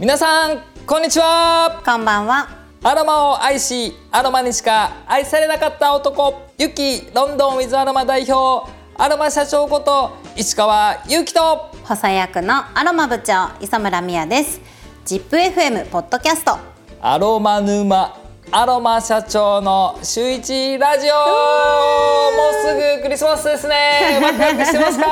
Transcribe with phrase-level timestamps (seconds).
[0.00, 2.48] 皆さんこんにちはこんばんは。
[2.82, 11.40] アロマを愛しアロマにしか愛されなかった男ユキロンドンウィズアロマ代表アロマ社長こと石川祐希と
[11.84, 14.62] 補佐役のアロマ部長磯村美也です。
[15.04, 16.56] ZIPFM ポッドキャスト。
[17.02, 18.16] アロマ沼
[18.52, 21.14] アロマ社長の週一ラジオ。
[21.14, 24.18] もうすぐクリスマスですね。
[24.20, 25.06] ワクワクしてますか？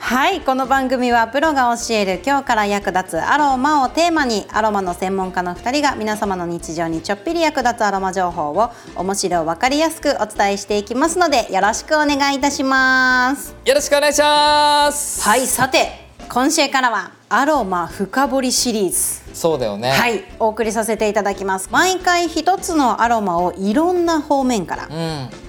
[0.00, 13.54] はい、この番組はプロが教える今日から役立つアロマをテーマにアロマの専門家の2人が皆様の日常にちょっぴり役立つアロマ情報を面白わかりやすくお伝えしていきますのでよろしくお願いいたします。
[13.66, 15.20] よろしくお願いします。
[15.20, 19.34] はい、さて今週からはアロマ深掘りシリーズ。
[19.34, 21.68] そうだよねはい、お送りさせていただきます。
[21.70, 24.90] 毎回一つのアロマをいろんな方面からう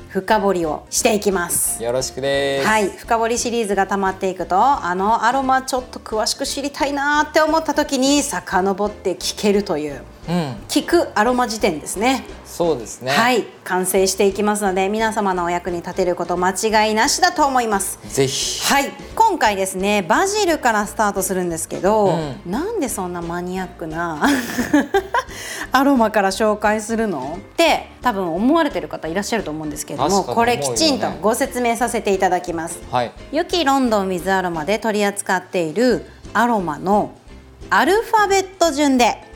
[0.10, 1.86] 深掘りをしていきますん。
[1.86, 10.36] よろしくですはい、深掘りシリーズが溜まっていくとあのアロマちょっと詳しく知りたいなって思った時に遡って聞けるといううん。
[10.68, 12.24] 聞くアロマ辞典ですね。
[12.46, 13.12] そうですね。
[13.12, 13.46] はい。
[13.64, 18.00] 完成していきますので皆様のお役に立てること間違いなしだと思います。
[18.14, 18.62] ぜひ。
[18.72, 18.92] はい。
[19.16, 22.08] 今回ですねバジルからスタートするんですけど、
[22.46, 22.52] うん。
[22.52, 24.22] なんでそんなマニアックな
[25.72, 27.38] アロマから紹介するの？
[27.38, 32.80] って多分思われてる方いらっしゃると思うんですけれども、確かにこれきちんとご説明させていただきます。
[32.92, 33.12] はい。
[33.32, 37.12] ユキロンドンウィズアロマで取り扱っているアロマの
[37.70, 39.29] アルファベット順で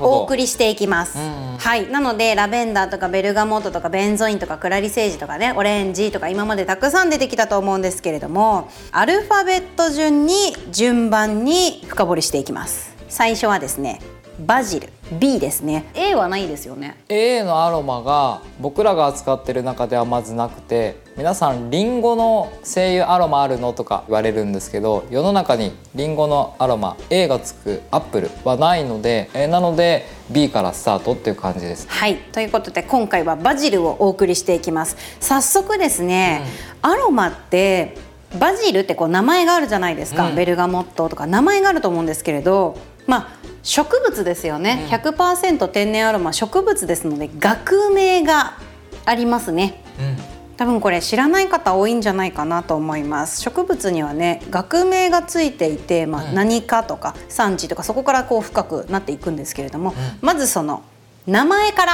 [0.00, 1.58] お送りしていきます、うんうん。
[1.58, 1.90] はい。
[1.90, 10.34] なのでラベンダーとかベルガモットとかベンゾインとかクラリセージとかねオレンジとか今までたくさん出てきたと思うんですけれどもアルファベット順に
[10.70, 12.92] 順番に深掘りしていきます。
[13.08, 14.00] 最初はですね
[14.40, 14.88] バジル
[15.18, 15.90] B ですね。
[15.94, 16.96] A はないですよね。
[17.08, 31.86] A のアロマが僕らが扱ってる中ではまずなくて皆さんリンゴの精油アロマあるのとか言われるんですけど世の中にリンゴのアロマ A がつくアップルはないので、えーなので B からスタートっていう感じです。
[31.90, 32.16] はい。
[32.16, 34.96] ということで今回はバジルをお送りしていきます。
[35.20, 36.42] 早速ですね、
[36.80, 37.98] アロマって
[38.40, 40.34] バジルってこう名前があるじゃないですか、うん。
[40.34, 48.58] ベルガモットとか名前があると思うんですけれどまあ植物ですよね、100%天然アロマ植物ですので学名が
[49.04, 49.82] ありますね。
[49.98, 50.16] うん。
[50.56, 53.40] 多分これ知らない方多いんじゃないかなと思います。
[53.40, 56.34] 植物にはね学名がついていて、まあ、うん。
[56.34, 60.82] 何かとか産地とかそこからこう深くなっていくんですけれども、まずその
[61.26, 61.92] 名前から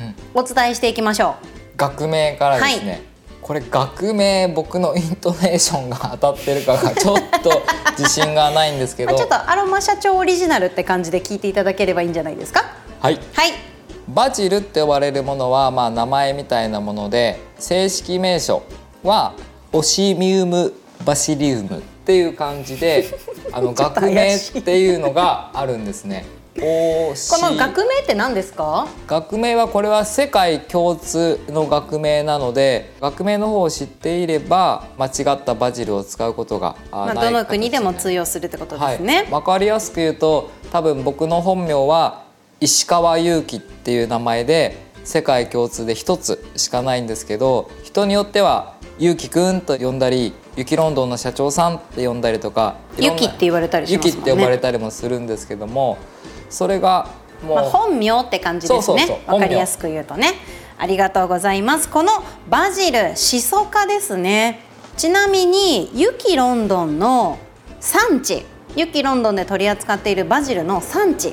[0.00, 0.14] うん。
[0.34, 1.36] お伝えしていきましょ
[1.76, 2.96] 学名からですね、は
[3.50, 7.50] これ学名僕のイントネーションが当たってるかがちょっと
[7.98, 9.10] 自信がないんですけど。
[9.16, 12.64] あ、ちょっとアロマ社長オリジナルって感じで聞いていただければいいんじゃないですか？
[13.00, 13.18] はい。
[13.32, 13.50] はい。
[14.06, 18.62] バジルって呼ばれるものは、まあ、名前みたいなもので正式名称
[19.02, 19.32] は
[19.72, 20.72] オシミウム・
[21.04, 23.04] バシリウムっていう感じで
[23.50, 26.24] あの 学名っていうのがあるんですね。
[26.58, 28.88] この学名って何ですか？
[29.06, 38.96] 学名はこれは世界共通の学名なので学名の方を知っていれば間違ったバジルを使うことがあまあ、ないどの国でも形通用するってことではい。
[38.96, 42.24] すね、わかりやすく言うと多分僕の本名は
[42.58, 54.10] 石川祐希っていう名前で世界共通で一つしかないんですけど人によっては祐希くんと呼んだりユキロンドンの社長さんって呼んだりとかいろんなユキって言われたりしまね。
[54.10, 55.96] って呼ばれたりもするんですけども
[56.50, 57.08] それが
[57.42, 59.22] もう、まあ、本名って感じですね。
[59.26, 60.34] わかりやすく言うとね。
[60.76, 61.88] ありがとうございます。
[61.88, 62.12] この
[62.48, 64.60] バジルシソ科ですね。
[64.96, 67.38] ちなみにユキロンドンの
[67.80, 68.44] 産地。
[68.76, 71.32] ユキロンドンで取り扱っているバジルの産地。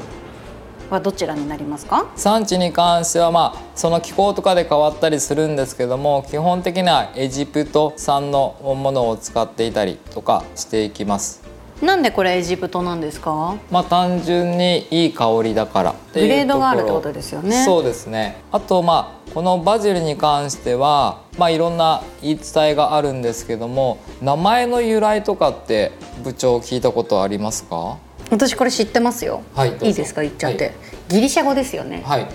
[0.90, 2.08] はどちらになりますか？
[2.16, 11.44] 産地に関してはまあその気候とかで変わったりするんですけども基本的にはエジプト産のものを使っていたりとかしていきます。
[11.82, 13.56] なんでこれエジプトなんですか？
[13.70, 17.64] まあ単純にいい香りだからっていうグレードがあるってことですよね。
[17.66, 18.42] そうですね。
[18.52, 25.92] あとまあこのバジルに関してはまあいろんな言い伝えがあるんですけども名前の由来とかって
[26.24, 27.98] 部長聞いたことありますか？
[28.30, 30.22] 私これ知ってますよ、はいいいですか？
[30.22, 30.74] 言っちゃって、はい。
[31.07, 32.04] ギリシャ語ですよね。
[32.06, 32.28] はい。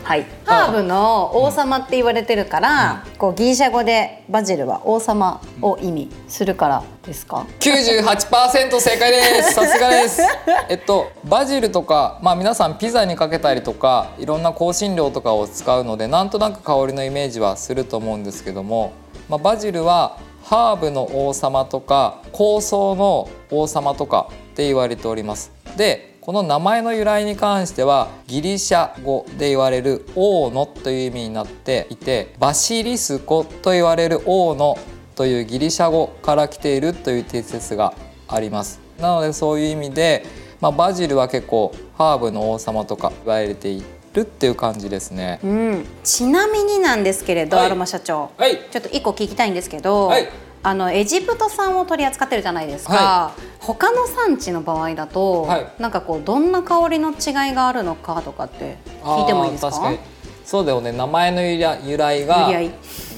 [0.45, 9.53] ハーブの王様って言われてるから、こうギリシャ語でバジルは王様を意味するからですか、98%正解です。
[9.53, 10.23] さすがです。
[10.71, 18.93] えっとバジルとかまあ皆さんピザにかけたりとかいろんな香辛料とかを使うのでなんとなく香りのイメージはすると思うんですけども、
[19.29, 34.79] まあ、バジルはハーブの王様とか香草の王様とかって言われておりますでこの名前の由来に関してはギリシャ語で言われる王のという意味になっていてバシリスコと言われる王の
[35.17, 37.95] というギリシャ語から来ているという定説が
[38.29, 38.81] あります。
[39.01, 40.25] なのでそういう意味で
[40.63, 43.83] まあ、バジルは結構ハーブの王様とか言われてい
[44.15, 45.41] るっていう感じですね。
[45.43, 47.67] うん、ちなみになんですけれど、はい。
[47.67, 48.61] アロマ社長、はい。
[48.71, 50.29] ちょっと一個聞きたいんですけど、はい
[50.65, 55.73] あのエジプト産を取り扱ってるじゃないですか、は他の産地の場合だと、はい。
[55.79, 59.69] なんかこうどんな香りの違いがあるのかとかって聞いてもいいですか？
[59.69, 59.99] あー確かに。
[60.45, 60.93] そうだよね。
[60.93, 62.51] 名前の由来が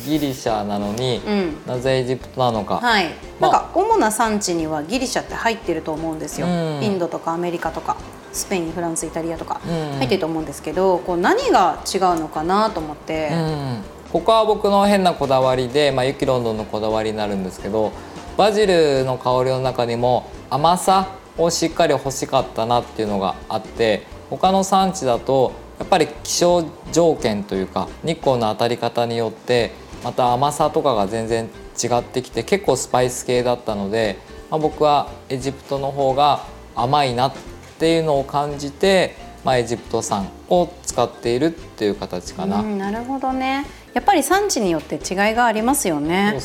[0.06, 1.56] ギリシャなのに、うん。
[1.66, 3.06] なぜエジプトなのか、はい、
[3.40, 3.50] まあ。
[3.52, 6.52] なんか主な産地にはギリシャって入ってると思うんですよ、うん。
[6.82, 7.96] インドとかアメリカとか
[8.32, 9.98] スペインフランスイタリアとかうん。
[9.98, 13.82] 入ってると思うんですけど、こう何が違うのかなと思って、うん、
[14.14, 17.90] ここは僕の変なこだわりで、まあ、ユキロンドンのこだわりになるんですけど
[18.36, 29.72] バジルの香りの中にも甘さをしっかり欲しかったなっていうのがあって他の産地だとやっぱり気象条件というか日光の当たり方によって
[30.04, 31.46] また甘さとかが全然
[31.82, 34.18] 違ってきて結構スパイス系だったので、
[34.48, 36.44] まあ、僕はエジプトの方が
[36.76, 37.34] 甘いなっ
[37.80, 42.62] ていうのを感じて、まあ、エジプト産を使っているっていう形かな。
[42.62, 45.00] なるほどねやっぱり産地によって違い
[45.34, 46.38] がありますよね。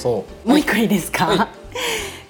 [0.46, 1.48] もう一個いいですか、はい。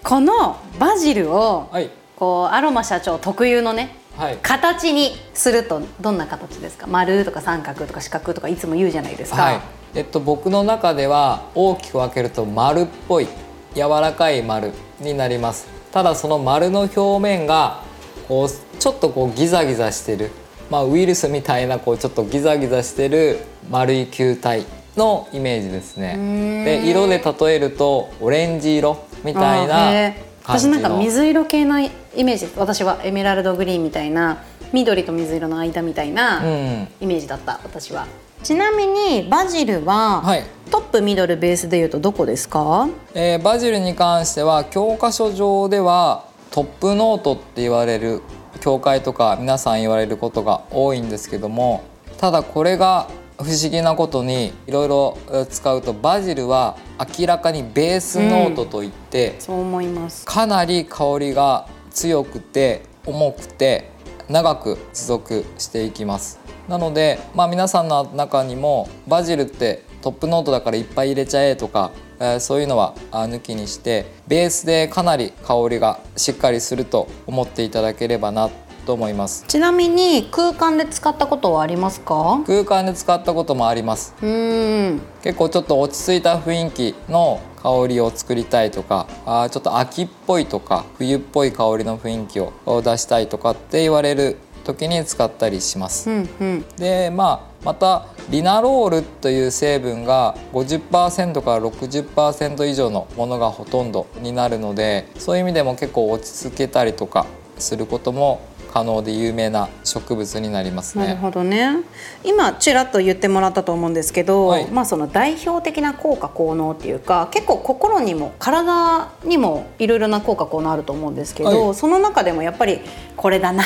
[0.01, 1.91] このバジルを、はい。
[2.15, 4.37] こうアロマ社長特有のねはい。
[4.41, 6.87] 形にするとどんな形ですか？
[6.87, 9.61] 丸とか三角とか四角とかいつも言うじゃないですか、はい。
[9.95, 13.27] えっと、僕の中では大きく分けると丸っぽい
[13.75, 15.67] 柔らかい丸になります。
[15.91, 17.81] ただその丸の表面が
[18.27, 18.49] こう
[18.79, 20.31] ちょっとこうギザギザしてる、
[20.69, 23.39] まあ、ウイルスみたいなこうちょっとギザギザしてる
[23.69, 24.65] 丸い球体
[24.99, 26.13] のイメージですね。
[26.15, 30.45] んで色で例えるとオレンジ色みたいなへー。
[30.45, 30.75] 感じの。
[30.75, 31.89] 私なんか水色系のイ
[32.23, 36.87] メージ私はエメラルドグリーンみたいな緑と水色の間みたいなうん。
[37.01, 38.05] イメージだった私は。
[38.43, 40.43] ちなみにバジルは、はい。
[40.71, 42.87] トップミドルベースでいうとどこですか？
[43.15, 48.21] えーバジルに関しては教科書上ではトップノートって言われる
[48.61, 51.83] 教会とか皆さん言われることが多いんですけども
[52.17, 53.07] ただこれが
[53.41, 56.77] 不思議なことにいろいろえー使うとバジルは
[57.17, 60.25] 明らかにベースノートといって、そう思います。
[60.25, 63.91] かなり香りが強くて重くて
[64.27, 66.37] 長く持続していきます。
[66.67, 78.49] なので、まあ、皆さんの中にもバジルってトップノートだからいっぱい入れちゃえとか、えーそういうのはあ抜きにしてベースでかなり香りがしっかりすると思っていただければな
[78.89, 79.45] と思います。
[79.47, 82.41] ちなみに空間で使ったことはありますか？
[82.47, 84.15] 空間で使ったこともあります。
[84.19, 85.01] うーん。
[85.21, 92.51] 結構ちょっと落ち着いた雰囲気の香りを作りたいとかあーちょっと秋っぽいとか冬っぽい香りの雰囲気を
[92.81, 96.09] 出したいとかって言われる時に使ったりします。
[96.09, 96.65] うんうん。
[96.77, 107.27] でまあまたリナロールという成分が50%から60%以上のものがほとんどになるのでそういう意味でも結構落ち着けたりとか
[107.59, 108.39] することも
[108.71, 111.15] 可能で有名な植物になりますなるね。
[111.15, 111.77] ほどね。
[112.23, 114.67] 今ちらっと言ってもらったと思うんですけど、はい。
[114.67, 121.75] まあその代表的な効果効能っていうか結構心にも体にもいろいろな効果効能あると思うんですけど、はい。
[121.75, 122.81] その中でもやっぱり
[123.17, 123.65] これだなっ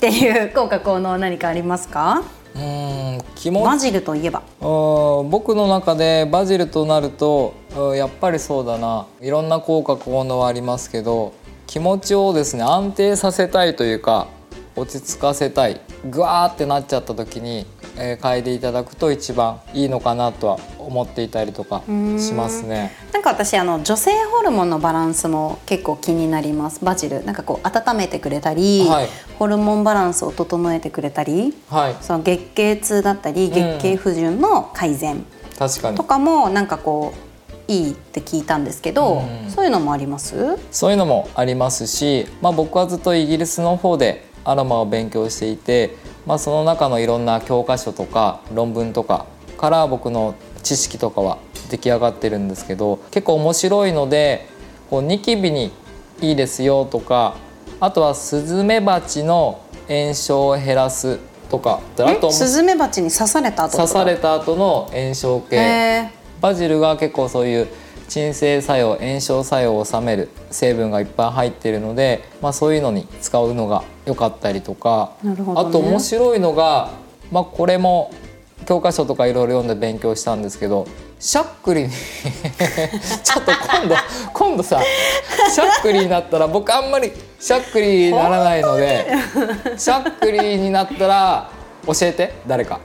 [0.00, 2.22] ていう効果効能は何かありますか？
[2.54, 4.42] うーん気持ちバジルといえば。
[4.60, 9.06] うん僕の中でバジルとなるとうんやっぱりそうだな。
[9.20, 11.32] いろんな効果効能はありますけど
[11.66, 14.26] 気持ちをですね安定させたいというか
[14.76, 15.80] 落ち着かせたい。
[16.08, 17.66] グワーってなっちゃった時に、
[17.96, 21.82] えー嗅いでいただくと一番いいのかなとは思っていたりとか
[22.18, 22.92] しますね。
[23.12, 26.84] なんか私あの女性ホルモンのバランスも結構気になります。
[26.84, 27.24] バジル。
[27.24, 29.08] なんかこう温めてくれたり、はい。
[29.38, 31.96] ホルモンバランスを整えてくれたりはい。
[32.00, 35.24] その月経痛だったり月経不順の改善
[35.58, 35.96] 確かに。
[35.96, 37.12] とかもなんかこ
[37.68, 39.50] ういいって聞いたんですけど、うん。
[39.50, 40.58] そういうのもあります？
[40.70, 49.26] そういうのもありますし、まあ、僕はずっとイギリスの方でアロマを勉強していて、まあ、その中のいろんな教科書とか論文とか
[49.58, 51.38] から僕の知識とかは
[51.70, 54.48] 出来上がってるんですけど結構面白いので
[54.88, 55.72] こうニキビに
[56.20, 57.36] いいですよとか
[57.80, 61.18] あとはスズメバチの炎症を減らす
[61.50, 65.56] とかあとえスズメバチに刺された後刺された後の炎症系。
[65.56, 67.68] へバジルが結構そういう
[68.08, 75.34] 鎮静作用炎症作用を収める成分がいっぱい入っているので、まあ、そういうのに使うのが良かったりとか、ね。
[75.54, 76.90] あと面白いのが、
[77.30, 78.12] まあ、これも
[78.66, 80.86] 教科書とかいろいろ読んで勉強したんですけど
[81.18, 81.90] しゃっくりに
[83.24, 83.94] ちょっと今度
[84.32, 84.80] 今度さ
[85.54, 89.06] しゃっくりになったら僕あんまりしゃっくりにならないので
[89.78, 91.50] しゃっくりになったら
[91.86, 92.80] 教えて誰か。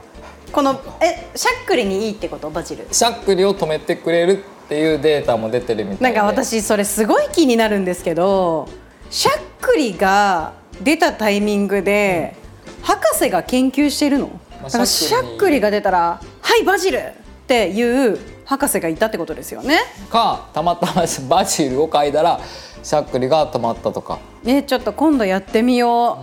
[0.50, 2.48] ーこのえしゃっくりにいいってこと？
[2.50, 2.86] バジル。
[2.90, 8.66] しゃっくりを止めてくれるっていうデータも出てるみたないんでか私それすごい気になるんですけど
[9.10, 12.34] しゃっくりが出たタイミングで、
[12.82, 17.12] 博士が研究してるの、まあだからしゃっくりが出たら「はいバジル!」っ
[17.46, 19.78] ていう博士がいたってことですよね。
[20.10, 22.40] かたまたま バジルを嗅いだら
[22.82, 26.16] しゃっくりが止まったとか、ねちょっと今度やってみよ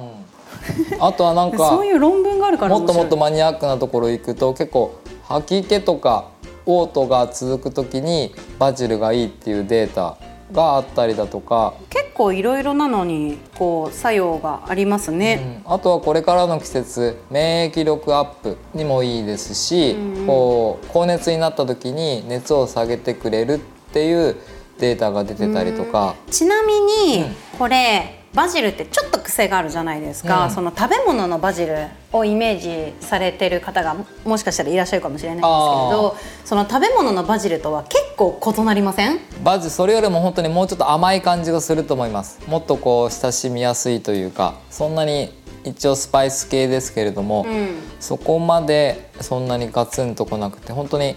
[1.00, 4.94] あとはなんう、か そういう論文があるからもっともっと面マニアックなところ行くと結構
[5.28, 6.26] 吐き気とか
[6.66, 10.16] 嘔吐が続く時にバジルがいいっていうデータ
[10.52, 15.62] があったりだとか、結構いろいろなのにこう作用がありますね。
[15.66, 15.74] うん。
[15.74, 19.96] あとはこれからの季節免疫力アップにもいいですし、
[20.28, 23.60] こう高熱になった時に熱を下げてくれるっ
[23.94, 24.36] ていう
[24.80, 27.36] データが出てたりとか、ちなみに、うん。
[27.58, 30.52] これバジルってちょっと癖があるじゃないですか、うん。
[30.52, 35.56] その食べ物のバジルをイメージされてる方がももしかしたらいらっしゃるかもしれないんですけれ
[35.92, 39.20] どその食べ物のバジルとは結構異なりません？
[39.44, 42.40] バジルそれよりも本当にもうちょっと甘い感じがすると思います。
[42.48, 45.32] もっとこう親しみやすいというかそんなに
[45.63, 47.75] 一応スパイス系ですけれども、うん。
[48.00, 51.16] そこまでそんなにガツンとこなくて本当に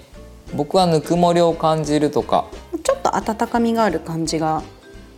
[0.55, 2.45] 僕はぬくもりを感じるとか
[2.85, 4.63] ちょっと温かみがある感じが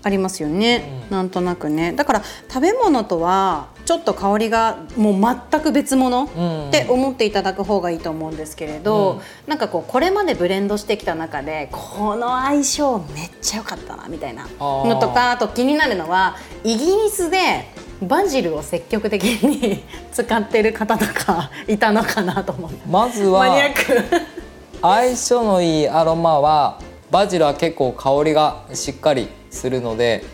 [0.02, 1.93] ありますよね、なんとなくね。
[1.93, 6.69] だから食べ物とはちょっと香りがもう全く別物ん。
[6.69, 9.21] って思っていただく方がいいと思うんですけれど、うん。
[9.49, 17.67] なんかこうこれまでブレンドしてきた中でこの相性めっちゃ良かったなみたいなのとかあと気になるのはイギリスで
[18.02, 22.81] バジルを積極的に 使ってる方とかいたのかなと思って。
[22.88, 24.38] まずマニアッはク。
[24.81, 26.78] 相性のいいアロマは
[27.11, 30.25] バジルは結構香りがしっかりするので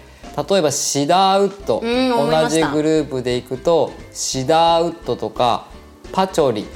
[0.50, 5.66] 例えばシダーウッド、うん同じグループでいくとシダーウッドとか
[6.12, 6.66] パチョリ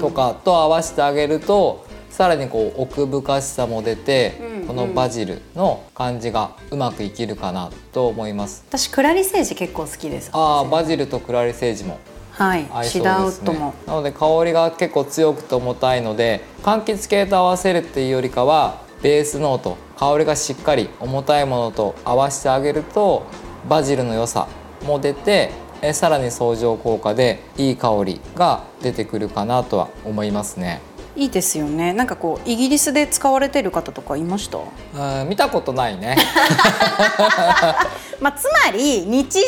[0.00, 8.64] とかと合わせてあげると、さらにこう奥深しさも出て、うんこのバジルの感じがうまくいきるかなと思います。
[8.68, 11.98] 私クラリセージ結構好きですああバジルとクラリセージも
[12.30, 13.74] はい合いそうシダーウですねッドも。
[13.84, 23.24] なので香りが結構強くて重たいので柑橘系と合わせるっていうよりかはベースノート香りがしっかり重たいものと合わせてあげると
[23.68, 24.48] バジルの良さ
[24.84, 25.50] も出て
[25.82, 30.80] えさらに相乗効果でいい香りが出てくるかなとは思いますね。
[31.16, 34.58] いいですよねなんかこうイギリスで使われてる方とかいました？
[35.22, 36.16] うん見たことないね。
[38.20, 39.42] まあつまり日常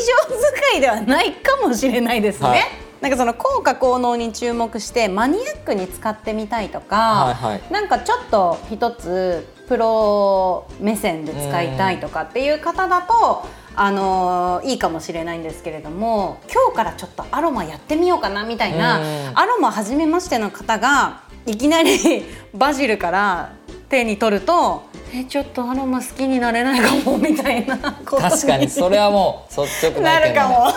[0.73, 2.61] 使いではないかもしれないですね、はい
[3.03, 7.73] なんかその効果効能に注目してマニアックに使ってみたいとか、はいはい。
[7.73, 13.45] なんかちょっと一つプロ目線で使いたいとかっていう方だと、
[13.75, 19.39] あのーいいかもしれないんですけれども今日からちょっとアロマやってみようかなみたいな、うん。
[19.39, 23.51] アロマ初めましての方がいきなり バジルから
[23.89, 30.69] 手に取るとえちょっとアロマ好きになれないかもみたいなこと確かにそれはもう率直ななるかも。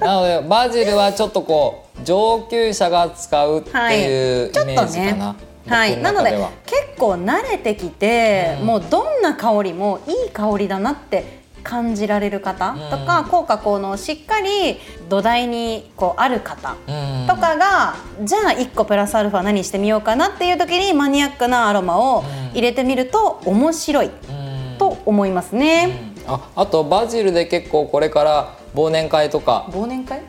[0.00, 5.32] なのでバジルはちょっとこう上級者が使うっていうイちょっとメージかな。
[5.32, 6.30] ねはい、僕なので
[6.66, 8.66] 結構慣れてきて、うん。
[8.66, 17.26] もうどんな香りもいい香りだなって感じられる方とか、うん効果効能しっかり土台にこうある方うん。
[17.26, 24.76] とかが、じゃあ1個プラスアルファ何してみようかなっていう時にマニアックなアロマを入れてみると面白いうん。
[24.78, 26.12] と思いますね。
[26.26, 30.22] ああとバジルで結構これから忘年会とか忘年会？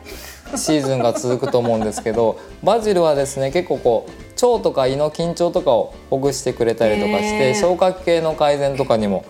[0.54, 9.24] シーズンが続くと思うんですけど バジルはですね結構こう腸とか胃の緊張とかをほぐしてくれたりとかして消化器系の改善とかにも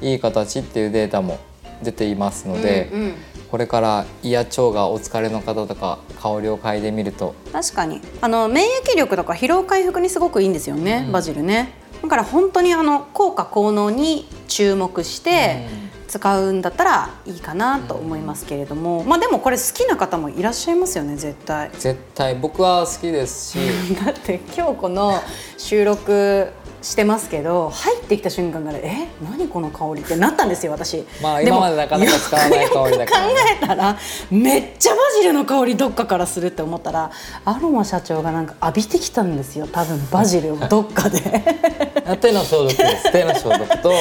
[0.00, 1.38] いい形っていうデータも
[1.82, 3.14] 出ていますので、うんうん。
[3.50, 7.34] これから胃や腸がお疲れの方とか香りを嗅いでみると。
[7.52, 8.00] 確かに。
[8.20, 11.72] あの免疫力とか疲労回復にすごくいいんですよね、バジルね。
[12.02, 15.66] だから本当にあの効果効能に注目して
[16.10, 21.70] 使うんだったらいいかなと思いますけれども、まあでもこれ好きな方もいらっしゃいますよね絶対。
[21.78, 22.34] 絶対。
[22.34, 23.58] 僕は好きですし。
[24.04, 25.22] だって今日この
[25.56, 26.48] 収録
[26.82, 29.08] してますけど入ってきた瞬間から「え？
[29.22, 31.04] 何この香り」ってなったんですよ私。
[31.22, 33.34] まあ今までなかなか使わない香りだからね。
[33.34, 33.96] 考えたら
[34.30, 37.12] めっちゃバジルの香りどっかからするって思ったら
[37.44, 41.20] アロマ社長がなんか浴びてきたんですよ多分バジルをどっかで。
[42.20, 43.12] 手の消毒です。
[43.12, 43.92] 手の消毒と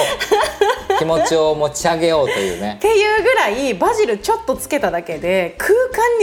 [0.99, 2.75] 気持ちを持ち上げようというね。
[2.77, 5.73] っていうぐらいバジルちょっとつけただけで空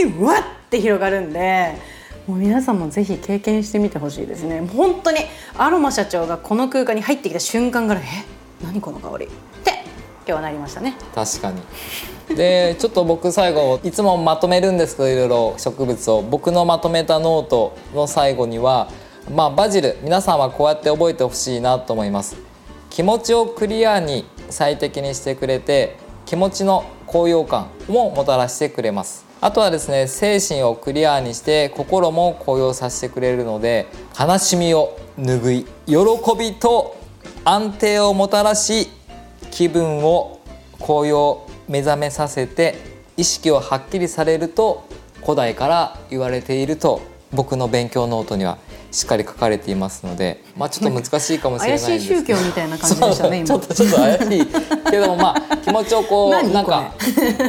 [0.05, 1.75] 間にうわって広がるんで
[2.27, 4.61] もう皆さんもぜひ経験してみてほしいですね。
[4.75, 5.19] 本当に
[5.57, 8.03] アロマ社長がこの空間に入ってきた瞬間から「え？
[8.63, 9.29] 何この香り?」っ
[9.63, 10.95] て今日はなりましたね。
[11.15, 11.61] 確かに。
[12.35, 16.21] でちょっと僕最後いつもまとめるんですけどいろいろ植物を。
[16.21, 18.89] 僕のまとめたノートの最後には
[19.33, 22.35] まあバジル皆さんはこうやって覚えてほしいなと思います。
[22.89, 29.25] 気持ちをクリアに最適にしてくれて気持ちの高揚感ももたらしてくれます。
[29.39, 33.87] あとはですね精神をクリアにして心も高揚させてくれるので
[34.19, 35.95] 悲しみを拭い喜
[36.37, 36.97] びと
[37.45, 38.89] 安定をもたらし
[39.51, 40.41] 気分を
[40.79, 42.75] 高揚目覚めさせて
[43.15, 44.87] 意識をはっきりされると
[45.21, 47.01] 古代から言われていると
[47.31, 48.57] 僕の勉強ノートには
[48.91, 53.47] しっかり書かれていますので、まあちょっと難しいかもしれない怪しい宗教みたいな感じでしたね今。
[53.47, 54.45] ちょっとちょっと怪しい
[54.91, 56.93] けどもまあ気持ちをこう何なんか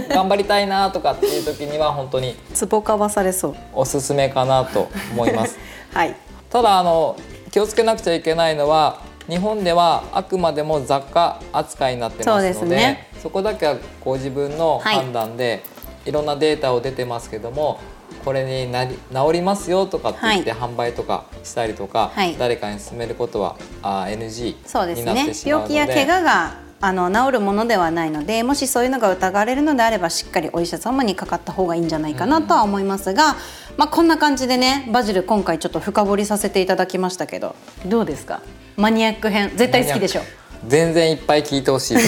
[0.09, 3.57] 頑張りたいなとかっていう時には本当にツボかわされそう。
[3.73, 5.59] おすすめかなと思います。
[5.95, 6.17] はい。
[6.51, 7.17] ただあの
[7.51, 13.09] 気をつけなくちゃいけないのは日本ではあくまでも雑貨扱いになってますのでね。
[13.23, 15.63] そこだけはご自分のはい判断で、
[16.07, 17.81] い、ろんなデータを出てますけども
[18.29, 22.37] これになり治りますよとかって言って販売とかしたりとか、はい。
[22.37, 25.75] 誰かに勧めることはあ NG そうですになってねしまうので。
[25.75, 33.35] 病気や怪我があの治るものではないのでもしそういうのが疑われるのであればしっかりお医者様にかかった方がいいんじゃないかなとは思いますが、
[33.79, 37.57] まあ、こんな感じでねバジル今回ちょっと深掘りさせていただきましたけど。
[37.87, 38.43] どうですか？
[38.77, 40.21] マニアック編絶対好きでしょ。
[40.67, 41.99] 全然いっぱい聞いてほしい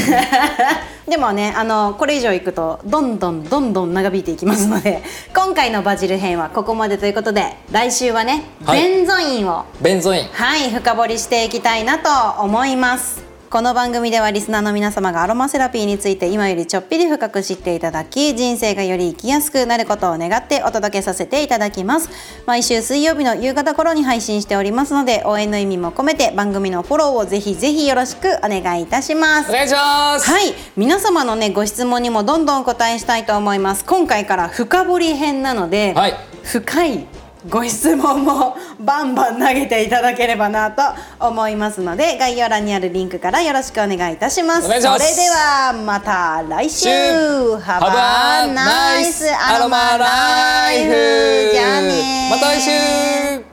[1.11, 5.02] でもねあのこれ以上いくとどんどんどんどん長引いていきますので
[5.35, 8.81] 今回のバジル編はここまでということで来週はね、はい。
[8.81, 10.29] ベンゾインをベンゾイン。
[10.33, 22.11] はい深掘りしていきたいなと思いますこの番組ではリスナーの皆様がアロマセラピーについて今よりちょっぴり深く知っていただき人生がより生きやすくなることを願ってお届けさせていただきます。
[22.47, 29.50] 毎週水曜日の夕方頃に配信しておりますので応援の意味も込めて番組のフォローをぜひぜひよろしくお願いいたします。
[29.50, 30.54] お願いします、はい。
[30.76, 33.85] 皆様のねご質問にもどんどんお答えしたいと思います。
[33.85, 36.14] 今回から深掘り編なので、はい。
[36.45, 37.07] 深い
[37.49, 40.83] ご質問もバンバン投げていただければなと
[41.21, 44.63] 思いますので概要欄にあるリンクからよろしくお願いいたします。
[44.63, 46.89] それではまた来週。
[46.89, 53.50] Have a nice nice アロマライフじゃあねまた来週